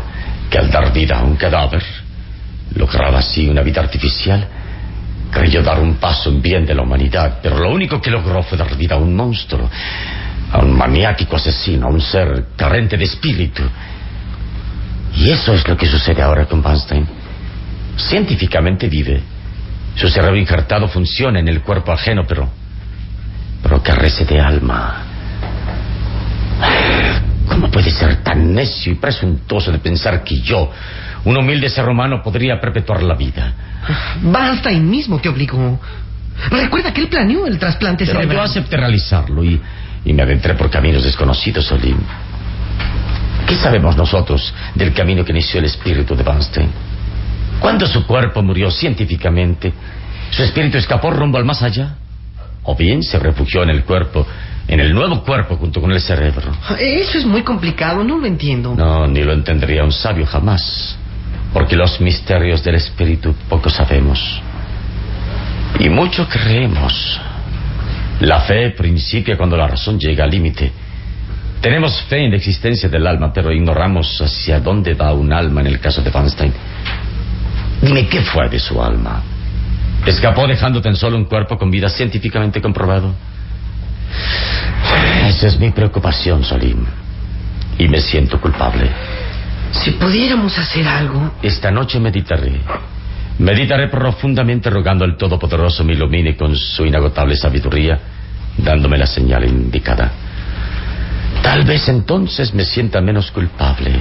que 0.49 0.57
al 0.57 0.71
dar 0.71 0.93
vida 0.93 1.19
a 1.19 1.23
un 1.23 1.35
cadáver, 1.35 1.83
lograba 2.75 3.19
así 3.19 3.49
una 3.49 3.61
vida 3.61 3.81
artificial. 3.81 4.47
Creyó 5.31 5.61
dar 5.61 5.79
un 5.79 5.95
paso 5.95 6.29
en 6.29 6.41
bien 6.41 6.65
de 6.65 6.73
la 6.73 6.81
humanidad, 6.81 7.39
pero 7.41 7.57
lo 7.57 7.69
único 7.69 8.01
que 8.01 8.09
logró 8.09 8.41
fue 8.43 8.57
dar 8.57 8.75
vida 8.75 8.95
a 8.95 8.97
un 8.97 9.15
monstruo, 9.15 9.69
a 10.51 10.59
un 10.59 10.75
maniático 10.75 11.35
asesino, 11.35 11.87
a 11.87 11.89
un 11.89 12.01
ser 12.01 12.47
carente 12.55 12.97
de 12.97 13.05
espíritu. 13.05 13.63
Y 15.15 15.29
eso 15.29 15.53
es 15.53 15.67
lo 15.67 15.77
que 15.77 15.85
sucede 15.85 16.21
ahora 16.21 16.45
con 16.45 16.61
Bernstein. 16.61 17.07
Científicamente 17.97 18.87
vive. 18.87 19.21
Su 19.95 20.07
cerebro 20.07 20.37
injertado 20.37 20.87
funciona 20.87 21.39
en 21.39 21.47
el 21.47 21.61
cuerpo 21.61 21.91
ajeno, 21.91 22.25
pero. 22.27 22.49
pero 23.61 23.83
carece 23.83 24.25
de 24.25 24.39
alma. 24.39 25.03
¿Cómo 27.47 27.69
puede 27.69 27.91
ser 27.91 28.23
tan 28.23 28.53
necio 28.53 28.93
y 28.93 28.95
presuntuoso 28.95 29.71
de 29.71 29.79
pensar 29.79 30.23
que 30.23 30.39
yo, 30.39 30.71
un 31.25 31.37
humilde 31.37 31.69
ser 31.69 31.87
humano, 31.87 32.21
podría 32.23 32.59
perpetuar 32.59 33.03
la 33.03 33.15
vida? 33.15 33.53
Bernstein 34.21 34.89
mismo 34.89 35.19
te 35.19 35.29
obligó. 35.29 35.79
Recuerda 36.49 36.93
que 36.93 37.01
él 37.01 37.07
planeó 37.09 37.45
el 37.47 37.57
trasplante 37.59 38.05
Pero 38.05 38.19
yo 38.19 38.27
cerebral. 38.27 38.45
acepté 38.45 38.77
realizarlo 38.77 39.43
y, 39.43 39.59
y 40.05 40.13
me 40.13 40.23
adentré 40.23 40.53
por 40.55 40.69
caminos 40.69 41.03
desconocidos, 41.03 41.69
Olim. 41.71 41.97
¿Qué 43.47 43.55
sabemos 43.55 43.97
nosotros 43.97 44.53
del 44.75 44.93
camino 44.93 45.25
que 45.25 45.31
inició 45.31 45.59
el 45.59 45.65
espíritu 45.65 46.15
de 46.15 46.23
Bernstein? 46.23 46.69
Cuando 47.59 47.87
su 47.87 48.05
cuerpo 48.05 48.41
murió 48.41 48.69
científicamente, 48.71 49.73
su 50.31 50.43
espíritu 50.43 50.77
escapó 50.77 51.11
rumbo 51.11 51.37
al 51.37 51.45
más 51.45 51.61
allá. 51.61 51.95
O 52.63 52.75
bien 52.75 53.01
se 53.03 53.17
refugió 53.17 53.63
en 53.63 53.71
el 53.71 53.83
cuerpo, 53.83 54.25
en 54.67 54.79
el 54.79 54.93
nuevo 54.93 55.23
cuerpo 55.23 55.57
junto 55.57 55.81
con 55.81 55.91
el 55.91 55.99
cerebro. 55.99 56.51
Eso 56.79 57.17
es 57.17 57.25
muy 57.25 57.41
complicado, 57.41 58.03
no 58.03 58.17
lo 58.19 58.27
entiendo. 58.27 58.75
No, 58.75 59.07
ni 59.07 59.23
lo 59.23 59.33
entendería 59.33 59.83
un 59.83 59.91
sabio 59.91 60.25
jamás. 60.25 60.97
Porque 61.53 61.75
los 61.75 61.99
misterios 61.99 62.63
del 62.63 62.75
espíritu 62.75 63.33
poco 63.47 63.69
sabemos. 63.69 64.41
Y 65.79 65.89
mucho 65.89 66.27
creemos. 66.27 67.19
La 68.21 68.41
fe 68.41 68.71
principia 68.71 69.37
cuando 69.37 69.55
la 69.55 69.67
razón 69.67 69.99
llega 69.99 70.25
al 70.25 70.29
límite. 70.29 70.71
Tenemos 71.61 72.01
fe 72.03 72.25
en 72.25 72.31
la 72.31 72.37
existencia 72.37 72.87
del 72.87 73.05
alma, 73.05 73.33
pero 73.33 73.51
ignoramos 73.51 74.21
hacia 74.21 74.59
dónde 74.59 74.93
va 74.93 75.13
un 75.13 75.33
alma 75.33 75.61
en 75.61 75.67
el 75.67 75.79
caso 75.79 76.01
de 76.01 76.09
Bernstein. 76.09 76.53
Dime 77.81 78.07
qué 78.07 78.21
fue 78.21 78.49
de 78.49 78.59
su 78.59 78.81
alma. 78.81 79.21
¿Escapó 80.05 80.47
dejando 80.47 80.81
tan 80.81 80.95
solo 80.95 81.17
un 81.17 81.25
cuerpo 81.25 81.57
con 81.57 81.69
vida 81.69 81.89
científicamente 81.89 82.61
comprobado? 82.61 83.13
Esa 85.27 85.47
es 85.47 85.59
mi 85.59 85.71
preocupación, 85.71 86.43
Solim. 86.43 86.85
Y 87.77 87.87
me 87.87 88.01
siento 88.01 88.39
culpable. 88.39 88.89
Si 89.71 89.91
pudiéramos 89.91 90.57
hacer 90.57 90.87
algo. 90.87 91.35
Esta 91.41 91.71
noche 91.71 91.99
meditaré. 91.99 92.59
Meditaré 93.39 93.87
profundamente 93.87 94.69
rogando 94.69 95.05
al 95.05 95.15
Todopoderoso 95.15 95.83
me 95.83 95.93
ilumine 95.93 96.35
con 96.35 96.55
su 96.55 96.85
inagotable 96.85 97.35
sabiduría, 97.37 97.97
dándome 98.57 98.97
la 98.97 99.05
señal 99.05 99.45
indicada. 99.45 100.11
Tal 101.41 101.63
vez 101.63 101.87
entonces 101.87 102.53
me 102.53 102.65
sienta 102.65 102.99
menos 102.99 103.31
culpable. 103.31 103.91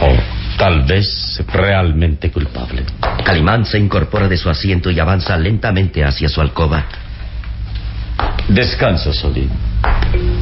O 0.00 0.58
tal 0.58 0.82
vez 0.82 1.42
realmente 1.50 2.30
culpable. 2.30 2.84
Calimán 3.24 3.64
se 3.64 3.78
incorpora 3.78 4.28
de 4.28 4.36
su 4.36 4.50
asiento 4.50 4.90
y 4.90 5.00
avanza 5.00 5.36
lentamente 5.38 6.04
hacia 6.04 6.28
su 6.28 6.40
alcoba. 6.40 6.84
Descansa, 8.48 9.14
Solín. 9.14 9.48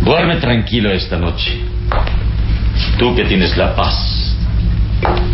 Duerme 0.03 0.37
tranquilo 0.37 0.91
esta 0.91 1.17
noche. 1.17 1.61
Tú 2.99 3.15
que 3.15 3.25
tienes 3.25 3.57
la 3.57 3.77
paz 3.77 4.20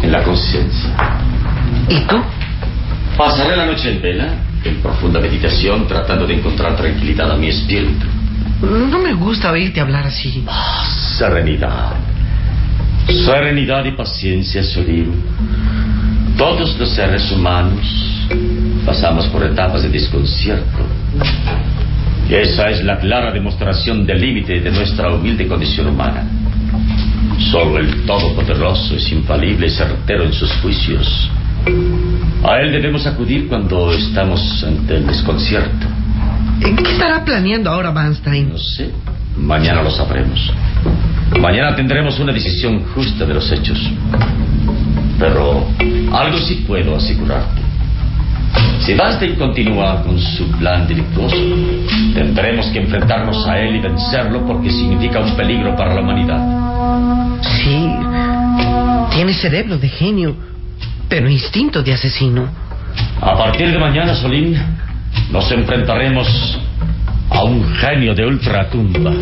en 0.07 0.13
la 0.13 0.23
conciencia. 0.23 0.91
¿Y 1.89 2.01
tú? 2.07 2.17
Pasaré 3.17 3.57
la 3.57 3.67
noche 3.67 3.91
en 3.91 4.01
vela, 4.01 4.29
en 4.65 4.77
profunda 4.77 5.21
meditación, 5.21 5.87
tratando 5.87 6.27
de 6.27 6.35
encontrar 6.35 6.77
tranquilidad 6.77 7.31
a 7.33 7.37
mi 7.37 7.49
espíritu. 7.49 8.07
No 8.63 8.99
me 8.99 9.13
gusta 9.15 9.51
oírte 9.51 9.81
hablar 9.81 10.07
así. 10.07 10.45
Serenidad. 11.19 11.93
Serenidad 13.07 13.85
y 13.85 13.93
paciencia, 13.93 14.63
Solín. 14.63 15.13
Todos 16.39 16.79
los 16.79 16.91
seres 16.91 17.31
humanos 17.33 17.87
pasamos 18.85 19.27
por 19.27 19.43
etapas 19.45 19.83
de 19.83 19.89
desconcierto. 19.89 20.79
Y 22.29 22.35
esa 22.35 22.71
es 22.71 22.85
la 22.85 22.99
clara 22.99 23.33
demostración 23.33 24.07
del 24.07 24.21
límite 24.21 24.61
de 24.61 24.71
nuestra 24.71 25.13
humilde 25.13 25.47
condición 25.47 25.89
humana. 25.89 26.25
Solo 27.39 27.79
el 27.79 28.07
Todopoderoso 28.07 28.97
es 28.97 29.13
infalible 29.13 29.67
y 29.67 29.71
certero 29.71 30.25
en 30.25 30.33
sus 30.33 30.51
juicios. 30.63 31.31
A 32.43 32.61
Él 32.61 32.73
debemos 32.73 33.07
acudir 33.07 33.49
cuando 33.49 33.93
estamos 33.93 34.65
ante 34.65 34.97
el 34.97 35.07
desconcierto. 35.07 35.87
¿Qué 36.61 36.93
estará 36.93 37.25
planeando 37.25 37.71
ahora 37.71 37.91
Banstein? 37.91 38.51
No 38.51 38.59
sé. 38.59 38.91
Mañana 39.37 39.83
lo 39.83 39.91
sabremos. 39.91 40.51
Mañana 41.41 41.75
tendremos 41.77 42.19
una 42.19 42.33
decisión 42.33 42.85
justa 42.95 43.27
de 43.27 43.35
los 43.35 43.53
hechos. 43.53 43.79
Pero 45.19 45.67
algo 46.13 46.39
sí 46.39 46.65
puedo 46.67 46.97
asegurarte. 46.97 47.61
Si 48.81 48.95
Banstein 48.95 49.35
continúa 49.35 50.03
con 50.03 50.19
su 50.19 50.51
plan 50.53 50.87
delictuoso, 50.87 51.37
tendremos 52.15 52.67
que 52.67 52.79
enfrentarnos 52.79 53.47
a 53.47 53.59
él 53.59 53.77
y 53.77 53.81
vencerlo 53.81 54.47
porque 54.47 54.71
significa 54.71 55.21
un 55.21 55.37
peligro 55.37 55.77
para 55.77 55.95
la 55.95 56.01
humanidad. 56.01 56.66
Sí, 57.43 57.89
tiene 59.15 59.35
cerebro 59.35 59.79
de 59.79 59.89
genio, 59.89 60.37
pero 61.09 61.29
instinto 61.29 61.83
de 61.83 61.93
asesino. 61.93 62.49
A 63.21 63.37
partir 63.37 63.71
de 63.71 63.79
mañana, 63.79 64.15
Solín, 64.15 64.57
nos 65.31 65.51
enfrentaremos 65.51 66.29
a 67.31 67.43
un 67.45 67.75
genio 67.77 68.15
de 68.15 68.27
ultratumba. 68.27 69.13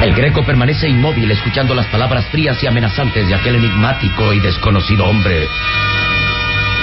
El 0.00 0.14
greco 0.14 0.44
permanece 0.44 0.88
inmóvil 0.88 1.28
escuchando 1.32 1.74
las 1.74 1.86
palabras 1.86 2.26
frías 2.26 2.62
y 2.62 2.68
amenazantes 2.68 3.26
de 3.26 3.34
aquel 3.34 3.56
enigmático 3.56 4.32
y 4.32 4.38
desconocido 4.38 5.04
hombre. 5.04 5.48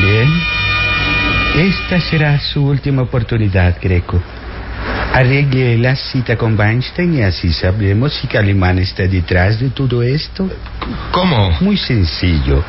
Bien. 0.01 0.29
Esta 1.55 2.01
será 2.01 2.37
su 2.39 2.65
última 2.65 3.03
oportunidad, 3.03 3.77
Greco. 3.81 4.21
Arregle 5.13 5.77
la 5.77 5.95
cita 5.95 6.35
con 6.35 6.59
Weinstein 6.59 7.13
y 7.13 7.21
así 7.21 7.53
sabremos 7.53 8.13
si 8.15 8.27
Calimán 8.27 8.79
está 8.79 9.07
detrás 9.07 9.61
de 9.61 9.69
todo 9.69 10.03
esto. 10.03 10.49
¿Cómo? 11.11 11.51
Muy 11.61 11.77
sencillo. 11.77 12.61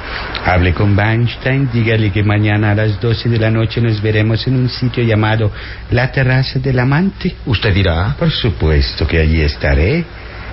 Hable 0.45 0.73
con 0.73 0.97
Weinstein, 0.97 1.69
dígale 1.73 2.13
que 2.13 2.23
mañana 2.23 2.71
a 2.71 2.75
las 2.77 3.01
12 3.01 3.29
de 3.31 3.39
la 3.41 3.51
noche 3.51 3.81
nos 3.81 4.01
veremos 4.01 4.47
en 4.47 4.55
un 4.55 4.69
sitio 4.69 5.03
llamado 5.03 5.51
La 5.91 6.13
Terraza 6.13 6.61
del 6.61 6.79
Amante. 6.79 7.35
¿Usted 7.47 7.75
dirá? 7.75 8.15
Por 8.17 8.31
supuesto 8.31 9.09
que 9.09 9.19
allí 9.19 9.41
estaré. 9.41 10.05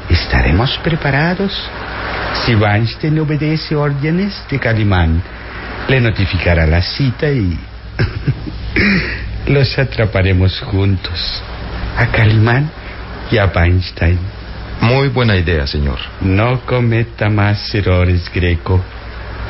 ¿Estaremos 0.09 0.77
preparados? 0.83 1.51
Si 2.45 2.55
Weinstein 2.55 3.19
obedece 3.19 3.75
órdenes 3.75 4.43
de 4.49 4.59
Calimán, 4.59 5.21
le 5.87 6.01
notificará 6.01 6.65
la 6.65 6.81
cita 6.81 7.29
y 7.29 7.57
los 9.47 9.77
atraparemos 9.77 10.59
juntos. 10.61 11.41
A 11.97 12.07
Calimán 12.07 12.69
y 13.31 13.37
a 13.37 13.45
Weinstein. 13.45 14.17
Muy 14.81 15.07
buena 15.09 15.37
idea, 15.37 15.65
señor. 15.67 15.99
No 16.21 16.61
cometa 16.65 17.29
más 17.29 17.73
errores, 17.73 18.29
Greco. 18.33 18.81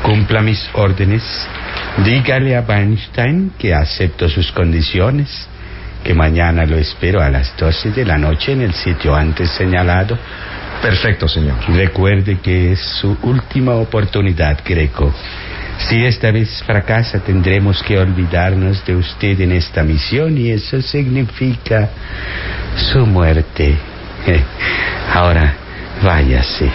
Cumpla 0.04 0.42
mis 0.42 0.70
órdenes. 0.74 1.24
Dígale 2.04 2.56
a 2.56 2.62
Weinstein 2.62 3.54
que 3.58 3.74
acepto 3.74 4.30
sus 4.30 4.52
condiciones, 4.52 5.48
que 6.04 6.14
mañana 6.14 6.66
lo 6.66 6.78
espero 6.78 7.22
a 7.22 7.30
las 7.30 7.56
12 7.58 7.92
de 7.92 8.06
la 8.06 8.18
noche 8.18 8.52
en 8.52 8.62
el 8.62 8.74
sitio 8.74 9.16
antes 9.16 9.50
señalado. 9.52 10.18
Perfecto, 10.82 11.28
señor. 11.28 11.56
Recuerde 11.70 12.40
que 12.40 12.74
es 12.74 12.80
su 12.80 13.18
última 13.24 13.76
oportunidad, 13.76 14.60
Greco. 14.66 15.14
Si 15.78 16.04
esta 16.06 16.32
vez 16.32 16.62
fracasa, 16.64 17.20
tendremos 17.20 17.82
que 17.84 17.98
olvidarnos 17.98 18.86
de 18.86 18.96
usted 18.96 19.40
en 19.42 19.54
esta 19.54 19.84
misión 19.84 20.38
y 20.38 20.52
eso 20.52 20.82
significa 20.82 21.90
su 22.76 23.06
muerte. 23.06 23.76
Ahora, 25.14 25.54
váyase. 26.04 26.70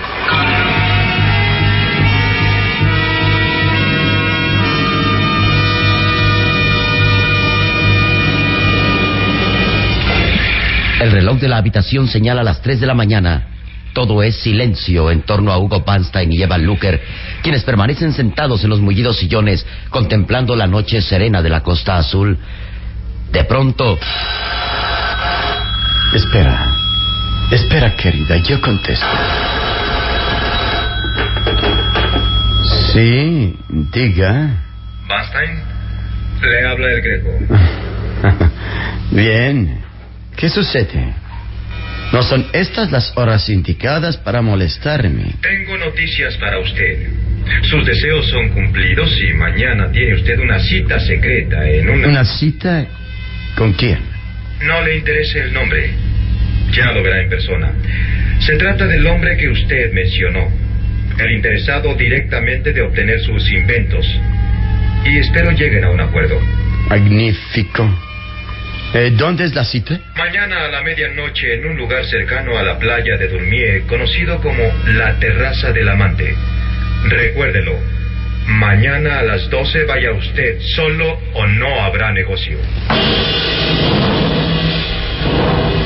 El 11.00 11.12
reloj 11.12 11.38
de 11.38 11.48
la 11.48 11.58
habitación 11.58 12.08
señala 12.08 12.42
las 12.42 12.60
3 12.60 12.80
de 12.80 12.86
la 12.86 12.94
mañana. 12.94 13.46
Todo 13.92 14.22
es 14.22 14.36
silencio 14.36 15.10
en 15.10 15.22
torno 15.22 15.52
a 15.52 15.58
Hugo 15.58 15.84
Panstein 15.84 16.32
y 16.32 16.42
Eva 16.42 16.58
Luker, 16.58 17.00
quienes 17.42 17.62
permanecen 17.64 18.12
sentados 18.12 18.64
en 18.64 18.70
los 18.70 18.80
mullidos 18.80 19.16
sillones 19.16 19.64
contemplando 19.90 20.56
la 20.56 20.66
noche 20.66 21.00
serena 21.00 21.40
de 21.40 21.50
la 21.50 21.62
costa 21.62 21.98
azul. 21.98 22.36
De 23.32 23.44
pronto... 23.44 23.98
Espera. 26.14 26.66
Espera, 27.50 27.94
querida, 27.94 28.36
yo 28.38 28.60
contesto. 28.60 29.06
Sí, 32.92 33.56
diga. 33.92 34.50
Banstein, 35.08 35.62
le 36.42 36.66
habla 36.66 36.92
el 36.92 37.02
greco. 37.02 38.50
Bien. 39.10 39.87
¿Qué 40.38 40.48
sucede? 40.48 41.14
¿No 42.12 42.22
son 42.22 42.46
estas 42.52 42.92
las 42.92 43.12
horas 43.16 43.48
indicadas 43.48 44.16
para 44.16 44.40
molestarme? 44.40 45.34
Tengo 45.42 45.76
noticias 45.76 46.36
para 46.36 46.60
usted. 46.60 47.08
Sus 47.62 47.84
deseos 47.84 48.24
son 48.28 48.48
cumplidos 48.50 49.10
y 49.20 49.34
mañana 49.34 49.90
tiene 49.90 50.14
usted 50.14 50.38
una 50.38 50.60
cita 50.60 51.00
secreta 51.00 51.68
en 51.68 51.90
una... 51.90 52.06
¿Una 52.06 52.24
cita 52.24 52.86
con 53.56 53.72
quién? 53.72 53.98
No 54.62 54.80
le 54.82 54.98
interese 54.98 55.40
el 55.40 55.52
nombre. 55.52 55.90
Ya 56.70 56.92
lo 56.92 57.02
verá 57.02 57.20
en 57.20 57.28
persona. 57.28 57.72
Se 58.38 58.56
trata 58.56 58.86
del 58.86 59.04
hombre 59.08 59.36
que 59.36 59.48
usted 59.48 59.92
mencionó. 59.92 60.48
El 61.18 61.32
interesado 61.32 61.96
directamente 61.96 62.72
de 62.72 62.82
obtener 62.82 63.18
sus 63.20 63.50
inventos. 63.50 64.06
Y 65.04 65.18
espero 65.18 65.50
lleguen 65.50 65.82
a 65.82 65.90
un 65.90 66.00
acuerdo. 66.00 66.40
Magnífico. 66.88 68.07
Eh, 68.94 69.12
¿Dónde 69.14 69.44
es 69.44 69.54
la 69.54 69.64
cita? 69.64 69.98
Mañana 70.16 70.64
a 70.64 70.68
la 70.68 70.82
medianoche 70.82 71.54
en 71.54 71.66
un 71.66 71.76
lugar 71.76 72.04
cercano 72.06 72.56
a 72.56 72.62
la 72.62 72.78
playa 72.78 73.18
de 73.18 73.28
Durmier, 73.28 73.82
conocido 73.86 74.40
como 74.40 74.62
la 74.86 75.18
Terraza 75.18 75.72
del 75.72 75.88
Amante. 75.88 76.34
Recuérdelo, 77.04 77.74
mañana 78.46 79.18
a 79.18 79.22
las 79.22 79.50
12 79.50 79.84
vaya 79.84 80.12
usted 80.12 80.58
solo 80.74 81.20
o 81.34 81.46
no 81.46 81.82
habrá 81.82 82.12
negocio. 82.12 82.58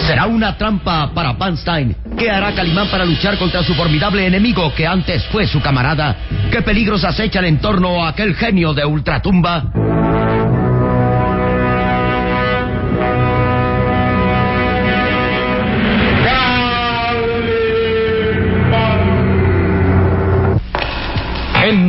Será 0.07 0.27
una 0.27 0.57
trampa 0.57 1.13
para 1.13 1.37
Panstein. 1.37 1.97
¿Qué 2.17 2.31
hará 2.31 2.53
Calimán 2.53 2.89
para 2.89 3.05
luchar 3.05 3.37
contra 3.37 3.65
su 3.65 3.75
formidable 3.75 4.25
enemigo 4.27 4.73
que 4.75 4.87
antes 4.87 5.25
fue 5.27 5.47
su 5.49 5.61
camarada? 5.61 6.17
¿Qué 6.53 6.63
peligros 6.63 7.05
acechan 7.05 7.47
en 7.47 7.59
torno 7.59 8.05
a 8.05 8.11
aquel 8.11 8.37
genio 8.37 8.75
de 8.75 8.85
ultratumba? 8.85 9.92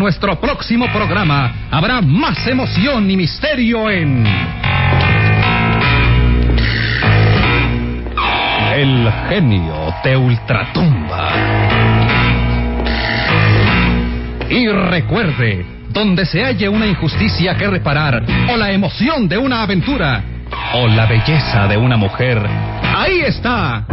Nuestro 0.03 0.37
próximo 0.37 0.85
programa 0.91 1.69
habrá 1.71 2.01
más 2.01 2.45
emoción 2.45 3.09
y 3.09 3.15
misterio 3.15 3.89
en. 3.89 4.27
El 8.75 9.09
genio 9.29 9.93
de 10.03 10.17
Ultratumba. 10.17 11.29
Y 14.49 14.67
recuerde, 14.67 15.65
donde 15.91 16.25
se 16.25 16.43
halle 16.43 16.67
una 16.67 16.85
injusticia 16.85 17.55
que 17.55 17.67
reparar, 17.67 18.25
o 18.51 18.57
la 18.57 18.73
emoción 18.73 19.29
de 19.29 19.37
una 19.37 19.61
aventura, 19.61 20.21
o 20.73 20.85
la 20.85 21.05
belleza 21.05 21.65
de 21.67 21.77
una 21.77 21.95
mujer, 21.95 22.45
ahí 22.93 23.21
está. 23.21 23.85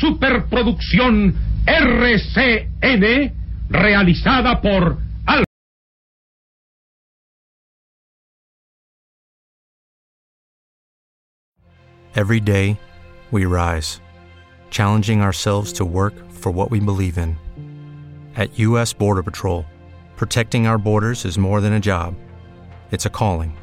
Superproducción 0.00 1.34
RCN 1.66 3.32
realizada 3.68 4.60
por 4.60 4.98
Every 12.16 12.38
day, 12.38 12.78
we 13.32 13.44
rise, 13.44 14.00
challenging 14.70 15.20
ourselves 15.20 15.72
to 15.72 15.84
work 15.84 16.14
for 16.30 16.52
what 16.52 16.70
we 16.70 16.78
believe 16.78 17.18
in. 17.18 17.36
At 18.36 18.56
U.S. 18.60 18.92
Border 18.92 19.24
Patrol, 19.24 19.66
protecting 20.16 20.68
our 20.68 20.78
borders 20.78 21.24
is 21.24 21.36
more 21.36 21.60
than 21.60 21.72
a 21.72 21.80
job, 21.80 22.14
it's 22.92 23.04
a 23.04 23.10
calling. 23.10 23.56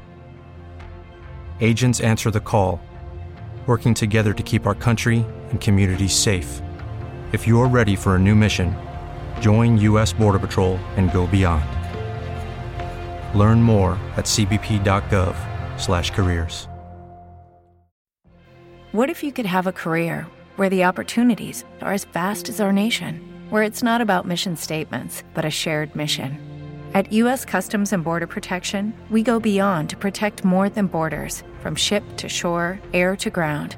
Agents 1.61 2.01
answer 2.01 2.29
the 2.29 2.41
call, 2.41 2.81
working 3.67 3.93
together 3.93 4.33
to 4.33 4.43
keep 4.43 4.67
our 4.67 4.75
country 4.75 5.25
and 5.51 5.61
communities 5.61 6.13
safe. 6.13 6.61
If 7.31 7.47
you're 7.47 7.69
ready 7.69 7.95
for 7.95 8.17
a 8.17 8.19
new 8.19 8.35
mission, 8.35 8.75
join 9.39 9.77
U.S. 9.77 10.11
Border 10.11 10.39
Patrol 10.39 10.75
and 10.97 11.09
go 11.13 11.27
beyond. 11.27 11.63
Learn 13.33 13.61
more 13.61 13.93
at 14.17 14.25
cbp.gov/careers. 14.25 16.67
What 18.91 19.09
if 19.09 19.23
you 19.23 19.31
could 19.31 19.45
have 19.45 19.67
a 19.67 19.71
career 19.71 20.27
where 20.57 20.67
the 20.67 20.83
opportunities 20.83 21.63
are 21.81 21.93
as 21.93 22.03
vast 22.03 22.49
as 22.49 22.59
our 22.59 22.73
nation, 22.73 23.21
where 23.49 23.63
it's 23.63 23.81
not 23.81 24.01
about 24.01 24.27
mission 24.27 24.57
statements, 24.57 25.23
but 25.33 25.45
a 25.45 25.49
shared 25.49 25.95
mission? 25.95 26.37
At 26.93 27.13
U.S. 27.13 27.45
Customs 27.45 27.93
and 27.93 28.03
Border 28.03 28.27
Protection, 28.27 28.93
we 29.09 29.23
go 29.23 29.39
beyond 29.39 29.89
to 29.91 29.95
protect 29.95 30.43
more 30.43 30.67
than 30.67 30.87
borders 30.87 31.41
from 31.61 31.73
ship 31.73 32.03
to 32.17 32.27
shore, 32.27 32.81
air 32.93 33.15
to 33.15 33.29
ground, 33.29 33.77